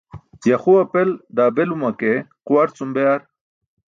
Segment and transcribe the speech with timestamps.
[0.49, 2.13] Yaxu apel daa beluma ke
[2.47, 3.21] quwar cum be ar